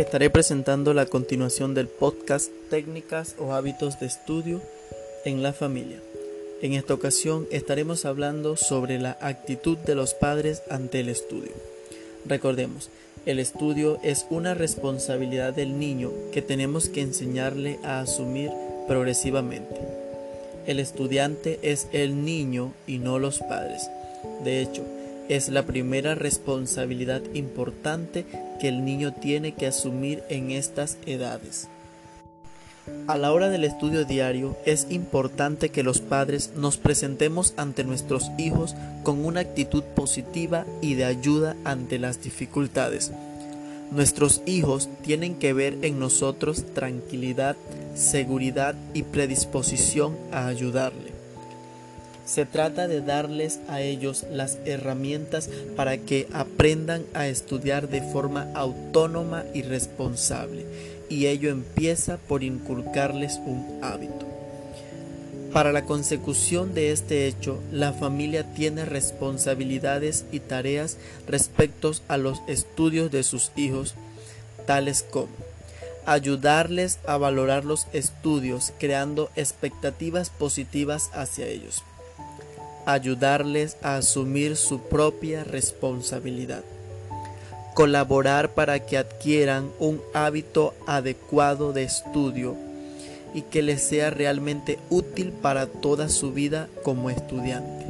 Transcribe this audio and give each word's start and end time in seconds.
Estaré 0.00 0.30
presentando 0.30 0.94
la 0.94 1.04
continuación 1.04 1.74
del 1.74 1.86
podcast 1.86 2.50
Técnicas 2.70 3.36
o 3.38 3.52
hábitos 3.52 4.00
de 4.00 4.06
estudio 4.06 4.62
en 5.26 5.42
la 5.42 5.52
familia. 5.52 6.00
En 6.62 6.72
esta 6.72 6.94
ocasión 6.94 7.46
estaremos 7.50 8.06
hablando 8.06 8.56
sobre 8.56 8.98
la 8.98 9.18
actitud 9.20 9.76
de 9.76 9.94
los 9.94 10.14
padres 10.14 10.62
ante 10.70 11.00
el 11.00 11.10
estudio. 11.10 11.52
Recordemos, 12.24 12.88
el 13.26 13.38
estudio 13.38 13.98
es 14.02 14.24
una 14.30 14.54
responsabilidad 14.54 15.52
del 15.52 15.78
niño 15.78 16.10
que 16.32 16.40
tenemos 16.40 16.88
que 16.88 17.02
enseñarle 17.02 17.78
a 17.84 18.00
asumir 18.00 18.50
progresivamente. 18.88 19.82
El 20.66 20.80
estudiante 20.80 21.58
es 21.60 21.88
el 21.92 22.24
niño 22.24 22.72
y 22.86 23.00
no 23.00 23.18
los 23.18 23.40
padres. 23.40 23.90
De 24.44 24.62
hecho, 24.62 24.82
es 25.30 25.48
la 25.48 25.64
primera 25.64 26.16
responsabilidad 26.16 27.22
importante 27.34 28.26
que 28.60 28.66
el 28.66 28.84
niño 28.84 29.14
tiene 29.14 29.52
que 29.52 29.68
asumir 29.68 30.24
en 30.28 30.50
estas 30.50 30.98
edades. 31.06 31.68
A 33.06 33.16
la 33.16 33.32
hora 33.32 33.48
del 33.48 33.62
estudio 33.62 34.04
diario 34.04 34.56
es 34.66 34.88
importante 34.90 35.68
que 35.68 35.84
los 35.84 36.00
padres 36.00 36.50
nos 36.56 36.78
presentemos 36.78 37.54
ante 37.56 37.84
nuestros 37.84 38.32
hijos 38.38 38.74
con 39.04 39.24
una 39.24 39.40
actitud 39.40 39.84
positiva 39.94 40.66
y 40.80 40.94
de 40.94 41.04
ayuda 41.04 41.54
ante 41.62 42.00
las 42.00 42.20
dificultades. 42.20 43.12
Nuestros 43.92 44.42
hijos 44.46 44.88
tienen 45.02 45.36
que 45.36 45.52
ver 45.52 45.78
en 45.82 46.00
nosotros 46.00 46.64
tranquilidad, 46.74 47.54
seguridad 47.94 48.74
y 48.94 49.04
predisposición 49.04 50.16
a 50.32 50.48
ayudarle. 50.48 51.09
Se 52.24 52.44
trata 52.44 52.86
de 52.86 53.00
darles 53.00 53.60
a 53.68 53.80
ellos 53.80 54.24
las 54.30 54.58
herramientas 54.64 55.50
para 55.76 55.98
que 55.98 56.28
aprendan 56.32 57.04
a 57.14 57.26
estudiar 57.26 57.88
de 57.88 58.02
forma 58.02 58.48
autónoma 58.54 59.44
y 59.52 59.62
responsable, 59.62 60.64
y 61.08 61.26
ello 61.26 61.50
empieza 61.50 62.18
por 62.18 62.44
inculcarles 62.44 63.40
un 63.44 63.80
hábito. 63.82 64.26
Para 65.52 65.72
la 65.72 65.84
consecución 65.84 66.74
de 66.74 66.92
este 66.92 67.26
hecho, 67.26 67.58
la 67.72 67.92
familia 67.92 68.54
tiene 68.54 68.84
responsabilidades 68.84 70.24
y 70.30 70.38
tareas 70.38 70.96
respecto 71.26 71.90
a 72.06 72.16
los 72.16 72.40
estudios 72.46 73.10
de 73.10 73.24
sus 73.24 73.50
hijos, 73.56 73.94
tales 74.66 75.04
como 75.10 75.28
ayudarles 76.06 76.98
a 77.06 77.18
valorar 77.18 77.64
los 77.64 77.86
estudios 77.92 78.72
creando 78.78 79.30
expectativas 79.36 80.30
positivas 80.30 81.10
hacia 81.12 81.46
ellos 81.46 81.82
ayudarles 82.86 83.76
a 83.82 83.96
asumir 83.96 84.56
su 84.56 84.80
propia 84.80 85.44
responsabilidad, 85.44 86.62
colaborar 87.74 88.54
para 88.54 88.80
que 88.80 88.98
adquieran 88.98 89.70
un 89.78 90.00
hábito 90.14 90.74
adecuado 90.86 91.72
de 91.72 91.84
estudio 91.84 92.56
y 93.34 93.42
que 93.42 93.62
les 93.62 93.82
sea 93.82 94.10
realmente 94.10 94.78
útil 94.90 95.32
para 95.32 95.66
toda 95.66 96.08
su 96.08 96.32
vida 96.32 96.68
como 96.82 97.10
estudiante. 97.10 97.86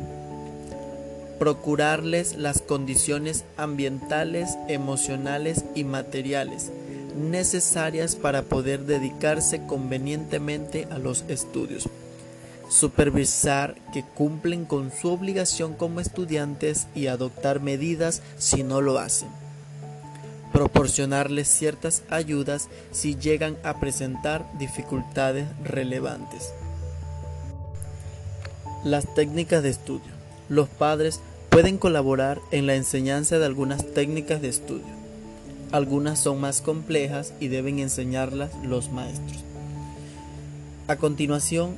Procurarles 1.39 2.37
las 2.37 2.61
condiciones 2.61 3.45
ambientales, 3.57 4.59
emocionales 4.69 5.65
y 5.75 5.85
materiales 5.85 6.71
necesarias 7.17 8.15
para 8.15 8.43
poder 8.43 8.81
dedicarse 8.85 9.67
convenientemente 9.67 10.87
a 10.91 10.99
los 10.99 11.25
estudios 11.29 11.89
supervisar 12.71 13.75
que 13.93 14.05
cumplen 14.05 14.65
con 14.65 14.93
su 14.93 15.09
obligación 15.09 15.75
como 15.75 16.01
estudiantes 16.01 16.87
y 16.95 17.09
adoptar 17.09 17.61
medidas 17.61 18.23
si 18.39 18.63
no 18.63 18.81
lo 18.81 18.99
hacen. 18.99 19.29
Proporcionarles 20.53 21.49
ciertas 21.49 22.05
ayudas 22.11 22.69
si 22.93 23.17
llegan 23.17 23.57
a 23.65 23.81
presentar 23.81 24.47
dificultades 24.59 25.49
relevantes. 25.65 26.53
Las 28.85 29.15
técnicas 29.15 29.63
de 29.63 29.71
estudio. 29.71 30.13
Los 30.49 30.69
padres 30.69 31.21
pueden 31.51 31.77
colaborar 31.77 32.39
en 32.53 32.67
la 32.67 32.77
enseñanza 32.77 33.39
de 33.39 33.47
algunas 33.47 33.85
técnicas 33.95 34.41
de 34.41 34.49
estudio. 34.49 35.01
Algunas 35.73 36.21
son 36.21 36.41
más 36.41 36.61
complejas 36.61 37.33
y 37.41 37.49
deben 37.49 37.81
enseñarlas 37.81 38.51
los 38.63 38.91
maestros. 38.91 39.45
A 40.89 40.97
continuación 40.97 41.77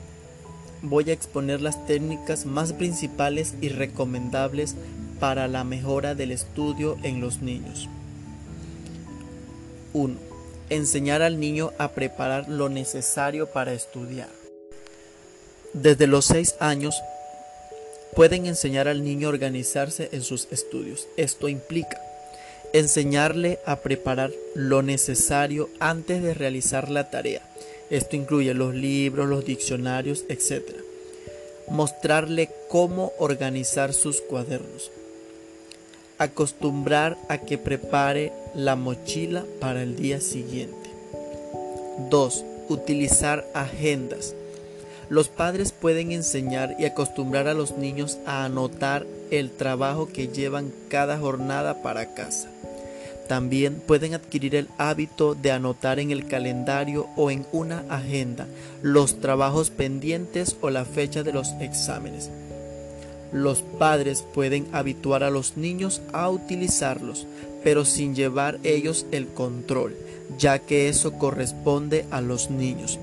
voy 0.82 1.10
a 1.10 1.12
exponer 1.12 1.60
las 1.60 1.86
técnicas 1.86 2.44
más 2.44 2.72
principales 2.72 3.54
y 3.60 3.68
recomendables 3.68 4.74
para 5.20 5.46
la 5.48 5.64
mejora 5.64 6.14
del 6.14 6.32
estudio 6.32 6.98
en 7.02 7.20
los 7.20 7.40
niños. 7.40 7.88
1. 9.92 10.16
Enseñar 10.68 11.22
al 11.22 11.38
niño 11.38 11.70
a 11.78 11.92
preparar 11.92 12.48
lo 12.48 12.68
necesario 12.68 13.46
para 13.46 13.72
estudiar. 13.72 14.28
Desde 15.72 16.06
los 16.06 16.24
6 16.26 16.56
años 16.60 17.00
pueden 18.16 18.46
enseñar 18.46 18.88
al 18.88 19.04
niño 19.04 19.28
a 19.28 19.30
organizarse 19.30 20.08
en 20.12 20.22
sus 20.22 20.48
estudios. 20.50 21.06
Esto 21.16 21.48
implica 21.48 22.00
enseñarle 22.72 23.60
a 23.66 23.76
preparar 23.76 24.32
lo 24.54 24.82
necesario 24.82 25.68
antes 25.78 26.22
de 26.22 26.34
realizar 26.34 26.90
la 26.90 27.10
tarea 27.10 27.42
esto 27.92 28.16
incluye 28.16 28.54
los 28.54 28.74
libros, 28.74 29.28
los 29.28 29.44
diccionarios, 29.44 30.24
etc. 30.30 30.62
Mostrarle 31.68 32.48
cómo 32.70 33.12
organizar 33.18 33.92
sus 33.92 34.22
cuadernos. 34.22 34.90
Acostumbrar 36.16 37.18
a 37.28 37.36
que 37.36 37.58
prepare 37.58 38.32
la 38.54 38.76
mochila 38.76 39.44
para 39.60 39.82
el 39.82 39.96
día 39.96 40.22
siguiente. 40.22 40.88
2. 42.08 42.44
Utilizar 42.70 43.46
agendas. 43.52 44.34
Los 45.10 45.28
padres 45.28 45.72
pueden 45.72 46.12
enseñar 46.12 46.74
y 46.78 46.86
acostumbrar 46.86 47.46
a 47.46 47.52
los 47.52 47.76
niños 47.76 48.16
a 48.24 48.46
anotar 48.46 49.04
el 49.30 49.50
trabajo 49.50 50.08
que 50.08 50.28
llevan 50.28 50.72
cada 50.88 51.18
jornada 51.18 51.82
para 51.82 52.14
casa. 52.14 52.48
También 53.32 53.76
pueden 53.86 54.12
adquirir 54.12 54.54
el 54.54 54.68
hábito 54.76 55.34
de 55.34 55.52
anotar 55.52 55.98
en 55.98 56.10
el 56.10 56.26
calendario 56.26 57.08
o 57.16 57.30
en 57.30 57.46
una 57.50 57.82
agenda 57.88 58.46
los 58.82 59.20
trabajos 59.20 59.70
pendientes 59.70 60.58
o 60.60 60.68
la 60.68 60.84
fecha 60.84 61.22
de 61.22 61.32
los 61.32 61.48
exámenes. 61.58 62.28
Los 63.32 63.62
padres 63.62 64.22
pueden 64.34 64.66
habituar 64.72 65.22
a 65.22 65.30
los 65.30 65.56
niños 65.56 66.02
a 66.12 66.28
utilizarlos, 66.28 67.26
pero 67.64 67.86
sin 67.86 68.14
llevar 68.14 68.58
ellos 68.64 69.06
el 69.12 69.28
control, 69.28 69.96
ya 70.36 70.58
que 70.58 70.90
eso 70.90 71.14
corresponde 71.14 72.04
a 72.10 72.20
los 72.20 72.50
niños. 72.50 72.98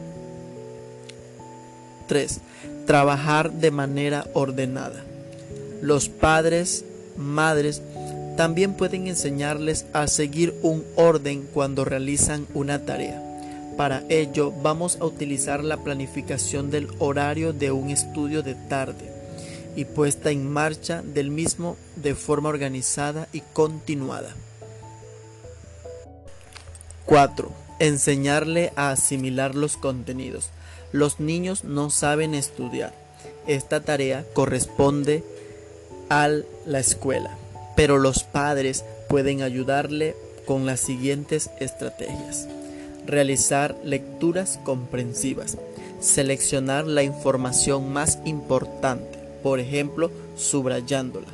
3. 2.06 2.40
Trabajar 2.85 3.51
de 3.51 3.72
manera 3.72 4.28
ordenada. 4.34 5.03
Los 5.81 6.07
padres, 6.07 6.85
madres, 7.17 7.81
también 8.40 8.72
pueden 8.74 9.08
enseñarles 9.08 9.86
a 9.92 10.08
seguir 10.08 10.58
un 10.62 10.86
orden 10.96 11.46
cuando 11.54 11.84
realizan 11.84 12.48
una 12.54 12.86
tarea. 12.86 13.22
Para 13.76 14.06
ello 14.08 14.54
vamos 14.64 14.96
a 15.02 15.04
utilizar 15.04 15.62
la 15.62 15.76
planificación 15.84 16.72
del 16.72 16.88
horario 17.00 17.52
de 17.52 17.72
un 17.72 17.90
estudio 17.90 18.42
de 18.42 18.56
tarde 18.56 19.12
y 19.76 19.84
puesta 19.84 20.32
en 20.32 20.50
marcha 20.50 21.02
del 21.02 21.32
mismo 21.32 21.76
de 21.98 22.16
forma 22.16 22.48
organizada 22.48 23.28
y 23.34 23.42
continuada. 23.42 24.34
4. 27.08 27.52
Enseñarle 27.80 28.72
a 28.78 28.92
asimilar 28.92 29.54
los 29.54 29.76
contenidos. 29.76 30.50
Los 30.94 31.20
niños 31.20 31.66
no 31.66 31.90
saben 31.90 32.34
estudiar. 32.34 32.94
Esta 33.48 33.82
tarea 33.82 34.24
corresponde 34.34 35.26
a 36.10 36.30
la 36.66 36.80
escuela 36.80 37.38
pero 37.79 37.97
los 37.97 38.26
padres 38.26 38.84
pueden 39.08 39.41
ayudarle 39.41 40.14
con 40.46 40.66
las 40.66 40.81
siguientes 40.81 41.49
estrategias. 41.61 42.46
Realizar 43.05 43.73
lecturas 43.85 44.59
comprensivas. 44.66 45.58
Seleccionar 46.02 46.85
la 46.85 47.03
información 47.03 47.93
más 47.93 48.20
importante, 48.26 49.17
por 49.41 49.61
ejemplo, 49.61 50.11
subrayándola. 50.35 51.29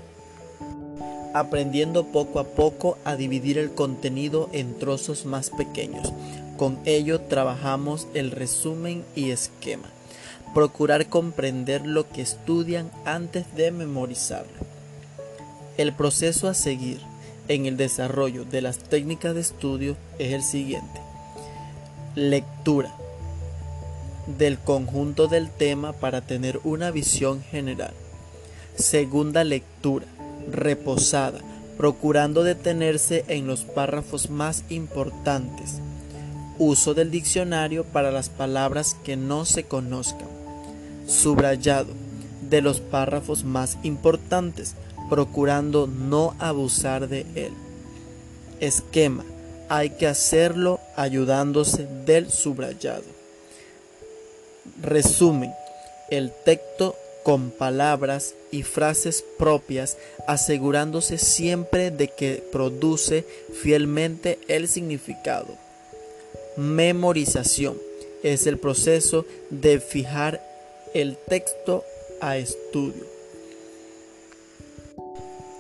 Aprendiendo 1.34 2.06
poco 2.12 2.40
a 2.40 2.44
poco 2.44 3.00
a 3.06 3.16
dividir 3.16 3.58
el 3.58 3.72
contenido 3.72 4.48
en 4.54 4.78
trozos 4.78 5.26
más 5.26 5.50
pequeños. 5.50 6.14
Con 6.58 6.78
ello 6.86 7.22
trabajamos 7.22 8.08
el 8.14 8.30
resumen 8.30 9.04
y 9.16 9.32
esquema. 9.32 9.90
Procurar 10.54 11.08
comprender 11.08 11.88
lo 11.88 12.08
que 12.08 12.22
estudian 12.22 12.92
antes 13.04 13.56
de 13.56 13.72
memorizarlo 13.72 14.75
el 15.78 15.94
proceso 15.94 16.48
a 16.48 16.54
seguir 16.54 17.00
en 17.48 17.66
el 17.66 17.78
desarrollo 17.78 18.46
de 18.46 18.62
las 18.62 18.80
técnicas 18.80 19.36
de 19.36 19.42
estudio 19.42 19.98
es 20.20 20.34
el 20.34 20.44
siguiente. 20.44 21.02
Lectura 22.16 22.96
del 24.38 24.58
conjunto 24.58 25.28
del 25.28 25.50
tema 25.50 25.94
para 25.94 26.22
tener 26.22 26.60
una 26.64 26.92
visión 26.92 27.44
general. 27.44 27.94
Segunda 28.76 29.44
lectura, 29.44 30.06
reposada, 30.52 31.40
procurando 31.78 32.44
detenerse 32.44 33.26
en 33.28 33.48
los 33.48 33.64
párrafos 33.64 34.30
más 34.30 34.64
importantes. 34.70 35.80
Uso 36.58 36.94
del 36.94 37.12
diccionario 37.12 37.84
para 37.84 38.12
las 38.12 38.30
palabras 38.30 38.96
que 39.04 39.18
no 39.18 39.46
se 39.46 39.66
conozcan. 39.66 40.30
Subrayado 41.06 41.94
de 42.50 42.62
los 42.62 42.80
párrafos 42.80 43.44
más 43.44 43.78
importantes, 43.84 44.76
procurando 45.10 45.88
no 45.88 46.36
abusar 46.40 47.08
de 47.08 47.26
él. 47.36 47.54
Esquema. 48.60 49.26
Hay 49.68 49.92
que 49.92 50.08
hacerlo 50.08 50.80
ayudándose 50.96 51.88
del 52.06 52.30
subrayado. 52.30 53.04
Resumen. 54.82 55.52
El 56.10 56.32
texto 56.44 56.96
con 57.26 57.50
palabras 57.50 58.36
y 58.52 58.62
frases 58.62 59.26
propias, 59.40 59.98
asegurándose 60.28 61.18
siempre 61.18 61.90
de 61.90 62.08
que 62.08 62.44
produce 62.52 63.26
fielmente 63.64 64.38
el 64.48 64.68
significado. 64.68 65.58
Memorización 66.56 67.78
es 68.22 68.46
el 68.46 68.60
proceso 68.60 69.26
de 69.50 69.80
fijar 69.80 70.40
el 70.94 71.18
texto 71.18 71.84
a 72.22 72.38
estudio. 72.38 73.15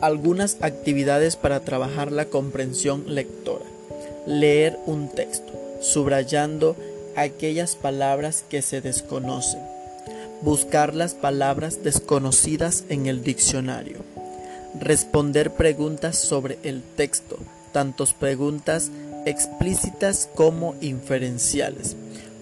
Algunas 0.01 0.57
actividades 0.61 1.35
para 1.35 1.61
trabajar 1.61 2.11
la 2.11 2.25
comprensión 2.25 3.03
lectora. 3.07 3.65
Leer 4.25 4.77
un 4.85 5.09
texto, 5.09 5.53
subrayando 5.81 6.75
aquellas 7.15 7.75
palabras 7.75 8.43
que 8.49 8.61
se 8.61 8.81
desconocen 8.81 9.61
buscar 10.41 10.93
las 10.93 11.13
palabras 11.13 11.83
desconocidas 11.83 12.83
en 12.89 13.07
el 13.07 13.23
diccionario, 13.23 13.97
responder 14.79 15.51
preguntas 15.51 16.17
sobre 16.17 16.59
el 16.63 16.83
texto, 16.83 17.37
tantos 17.71 18.13
preguntas 18.13 18.91
explícitas 19.25 20.29
como 20.35 20.75
inferenciales, 20.81 21.95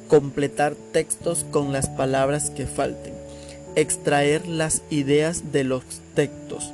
completar 0.09 0.75
textos 0.91 1.45
con 1.49 1.71
las 1.71 1.87
palabras 1.87 2.49
que 2.49 2.67
falten, 2.67 3.13
extraer 3.75 4.47
las 4.47 4.81
ideas 4.89 5.53
de 5.53 5.63
los 5.63 5.83
textos. 6.13 6.72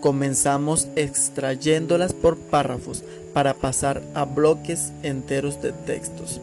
Comenzamos 0.00 0.88
extrayéndolas 0.96 2.14
por 2.14 2.38
párrafos 2.38 3.04
para 3.34 3.54
pasar 3.54 4.02
a 4.14 4.24
bloques 4.24 4.92
enteros 5.02 5.60
de 5.60 5.72
textos. 5.72 6.40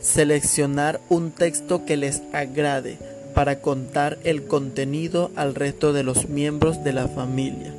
Seleccionar 0.00 1.00
un 1.08 1.30
texto 1.30 1.84
que 1.84 1.96
les 1.96 2.22
agrade 2.32 2.98
para 3.34 3.60
contar 3.60 4.18
el 4.24 4.44
contenido 4.44 5.30
al 5.36 5.54
resto 5.54 5.92
de 5.92 6.02
los 6.02 6.28
miembros 6.28 6.84
de 6.84 6.92
la 6.92 7.08
familia. 7.08 7.74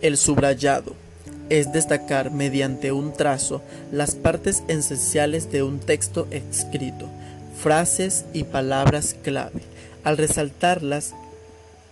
El 0.00 0.16
subrayado 0.16 0.94
es 1.48 1.72
destacar 1.72 2.30
mediante 2.30 2.92
un 2.92 3.12
trazo 3.12 3.62
las 3.90 4.14
partes 4.14 4.62
esenciales 4.68 5.50
de 5.50 5.62
un 5.62 5.80
texto 5.80 6.26
escrito, 6.30 7.08
frases 7.60 8.24
y 8.32 8.44
palabras 8.44 9.16
clave. 9.22 9.62
Al 10.02 10.16
resaltarlas, 10.16 11.14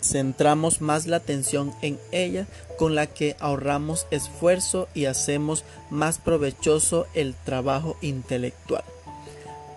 centramos 0.02 0.80
más 0.80 1.06
la 1.06 1.16
atención 1.16 1.72
en 1.82 1.98
ella 2.12 2.46
con 2.78 2.94
la 2.94 3.06
que 3.06 3.36
ahorramos 3.40 4.06
esfuerzo 4.10 4.88
y 4.94 5.04
hacemos 5.04 5.64
más 5.90 6.18
provechoso 6.18 7.06
el 7.14 7.34
trabajo 7.34 7.96
intelectual. 8.00 8.84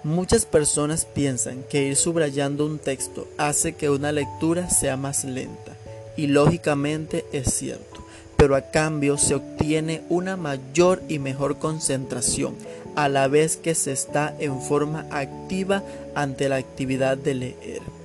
Muchas 0.03 0.45
personas 0.45 1.05
piensan 1.05 1.63
que 1.69 1.83
ir 1.83 1.95
subrayando 1.95 2.65
un 2.65 2.77
texto 2.79 3.27
hace 3.37 3.73
que 3.73 3.89
una 3.89 4.11
lectura 4.11 4.69
sea 4.69 4.97
más 4.97 5.23
lenta, 5.23 5.77
y 6.17 6.27
lógicamente 6.27 7.25
es 7.31 7.53
cierto, 7.53 8.05
pero 8.35 8.55
a 8.55 8.69
cambio 8.69 9.17
se 9.17 9.35
obtiene 9.35 10.01
una 10.09 10.35
mayor 10.35 11.01
y 11.07 11.19
mejor 11.19 11.57
concentración, 11.57 12.55
a 12.95 13.07
la 13.07 13.27
vez 13.27 13.55
que 13.55 13.75
se 13.75 13.93
está 13.93 14.35
en 14.39 14.61
forma 14.61 15.07
activa 15.09 15.83
ante 16.15 16.49
la 16.49 16.57
actividad 16.57 17.17
de 17.17 17.33
leer. 17.33 18.02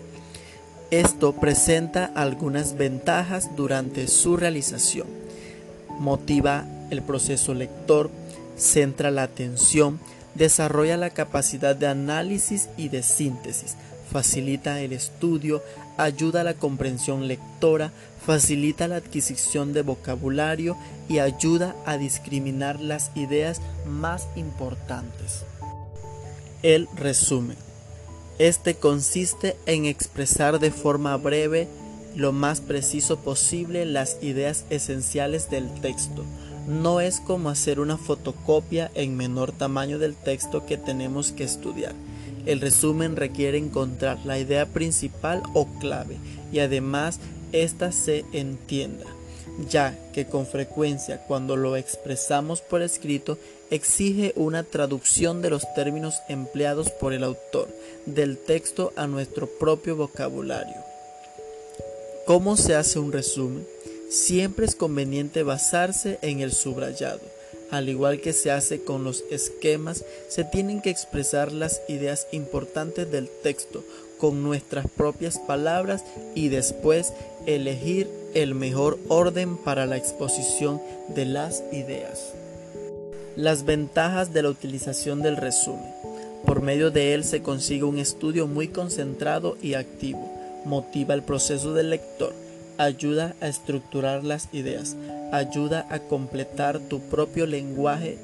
Esto 0.90 1.34
presenta 1.34 2.06
algunas 2.14 2.78
ventajas 2.78 3.54
durante 3.56 4.08
su 4.08 4.38
realización. 4.38 5.06
Motiva 5.98 6.64
el 6.90 7.02
proceso 7.02 7.52
lector, 7.52 8.10
centra 8.56 9.10
la 9.10 9.24
atención, 9.24 10.00
desarrolla 10.34 10.96
la 10.96 11.10
capacidad 11.10 11.76
de 11.76 11.88
análisis 11.88 12.70
y 12.78 12.88
de 12.88 13.02
síntesis, 13.02 13.76
facilita 14.10 14.80
el 14.80 14.94
estudio, 14.94 15.62
ayuda 15.98 16.40
a 16.40 16.44
la 16.44 16.54
comprensión 16.54 17.28
lectora, 17.28 17.92
facilita 18.24 18.88
la 18.88 18.96
adquisición 18.96 19.74
de 19.74 19.82
vocabulario 19.82 20.74
y 21.06 21.18
ayuda 21.18 21.76
a 21.84 21.98
discriminar 21.98 22.80
las 22.80 23.10
ideas 23.14 23.60
más 23.86 24.26
importantes. 24.36 25.44
El 26.62 26.88
resumen. 26.96 27.67
Este 28.38 28.74
consiste 28.74 29.56
en 29.66 29.84
expresar 29.84 30.60
de 30.60 30.70
forma 30.70 31.16
breve 31.16 31.66
lo 32.14 32.32
más 32.32 32.60
preciso 32.60 33.18
posible 33.18 33.84
las 33.84 34.18
ideas 34.22 34.64
esenciales 34.70 35.50
del 35.50 35.68
texto, 35.80 36.24
no 36.68 37.00
es 37.00 37.18
como 37.20 37.48
hacer 37.48 37.80
una 37.80 37.96
fotocopia 37.96 38.90
en 38.94 39.16
menor 39.16 39.52
tamaño 39.52 39.98
del 39.98 40.14
texto 40.14 40.66
que 40.66 40.76
tenemos 40.76 41.32
que 41.32 41.44
estudiar. 41.44 41.94
El 42.46 42.60
resumen 42.60 43.16
requiere 43.16 43.58
encontrar 43.58 44.18
la 44.24 44.38
idea 44.38 44.66
principal 44.66 45.42
o 45.54 45.66
clave 45.80 46.18
y 46.52 46.60
además 46.60 47.20
ésta 47.52 47.90
se 47.90 48.24
entienda, 48.32 49.06
ya 49.68 49.96
que 50.12 50.26
con 50.26 50.46
frecuencia 50.46 51.18
cuando 51.26 51.56
lo 51.56 51.76
expresamos 51.76 52.60
por 52.60 52.82
escrito 52.82 53.38
exige 53.70 54.32
una 54.36 54.62
traducción 54.62 55.42
de 55.42 55.50
los 55.50 55.62
términos 55.74 56.20
empleados 56.28 56.90
por 56.90 57.12
el 57.12 57.24
autor 57.24 57.68
del 58.06 58.38
texto 58.38 58.92
a 58.96 59.06
nuestro 59.06 59.46
propio 59.46 59.96
vocabulario. 59.96 60.76
¿Cómo 62.26 62.56
se 62.56 62.74
hace 62.74 62.98
un 62.98 63.12
resumen? 63.12 63.66
Siempre 64.10 64.66
es 64.66 64.74
conveniente 64.74 65.42
basarse 65.42 66.18
en 66.22 66.40
el 66.40 66.52
subrayado. 66.52 67.20
Al 67.70 67.88
igual 67.90 68.20
que 68.22 68.32
se 68.32 68.50
hace 68.50 68.82
con 68.82 69.04
los 69.04 69.24
esquemas, 69.30 70.04
se 70.28 70.44
tienen 70.44 70.80
que 70.80 70.88
expresar 70.88 71.52
las 71.52 71.82
ideas 71.88 72.26
importantes 72.32 73.10
del 73.10 73.28
texto 73.42 73.84
con 74.18 74.42
nuestras 74.42 74.86
propias 74.88 75.38
palabras 75.38 76.04
y 76.34 76.48
después 76.48 77.12
elegir 77.46 78.10
el 78.34 78.54
mejor 78.54 78.98
orden 79.08 79.56
para 79.56 79.86
la 79.86 79.96
exposición 79.96 80.80
de 81.14 81.24
las 81.24 81.62
ideas. 81.72 82.34
Las 83.36 83.64
ventajas 83.64 84.32
de 84.32 84.42
la 84.42 84.50
utilización 84.50 85.22
del 85.22 85.36
resumen. 85.36 85.92
Por 86.44 86.62
medio 86.62 86.90
de 86.90 87.14
él 87.14 87.24
se 87.24 87.42
consigue 87.42 87.84
un 87.84 87.98
estudio 87.98 88.46
muy 88.46 88.68
concentrado 88.68 89.56
y 89.62 89.74
activo. 89.74 90.30
Motiva 90.64 91.14
el 91.14 91.22
proceso 91.22 91.72
del 91.72 91.90
lector 91.90 92.34
ayuda 92.78 93.34
a 93.40 93.48
estructurar 93.48 94.24
las 94.24 94.48
ideas, 94.52 94.96
ayuda 95.32 95.86
a 95.90 95.98
completar 95.98 96.78
tu 96.78 97.00
propio 97.00 97.44
lenguaje, 97.46 98.18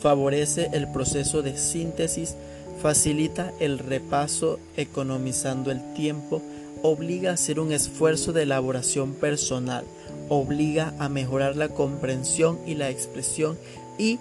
favorece 0.00 0.68
el 0.72 0.88
proceso 0.88 1.40
de 1.42 1.56
síntesis, 1.56 2.34
facilita 2.82 3.52
el 3.60 3.78
repaso 3.78 4.58
economizando 4.76 5.70
el 5.70 5.94
tiempo, 5.94 6.42
obliga 6.82 7.30
a 7.30 7.34
hacer 7.34 7.60
un 7.60 7.72
esfuerzo 7.72 8.32
de 8.32 8.42
elaboración 8.42 9.14
personal, 9.14 9.84
obliga 10.28 10.94
a 10.98 11.08
mejorar 11.08 11.56
la 11.56 11.68
comprensión 11.68 12.58
y 12.66 12.74
la 12.74 12.90
expresión 12.90 13.58
y 13.98 14.18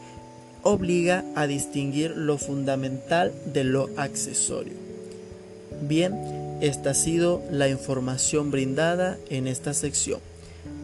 obliga 0.63 1.23
a 1.35 1.47
distinguir 1.47 2.11
lo 2.15 2.37
fundamental 2.37 3.31
de 3.45 3.63
lo 3.63 3.89
accesorio. 3.95 4.73
Bien, 5.81 6.57
esta 6.61 6.91
ha 6.91 6.93
sido 6.95 7.43
la 7.51 7.69
información 7.69 8.49
brindada 8.49 9.17
en 9.29 9.47
esta 9.47 9.73
sección. 9.73 10.19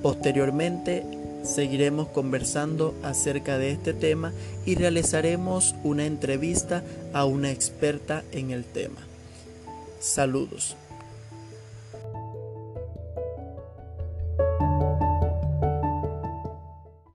Posteriormente 0.02 1.04
seguiremos 1.44 2.08
conversando 2.08 2.96
acerca 3.04 3.58
de 3.58 3.72
este 3.72 3.94
tema 3.94 4.34
y 4.66 4.76
realizaremos 4.76 5.76
una 5.84 6.06
entrevista 6.06 6.84
a 7.14 7.26
una 7.26 7.52
experta 7.52 8.24
en 8.32 8.52
el 8.52 8.64
tema. 8.64 9.02
Saludos. 10.00 10.76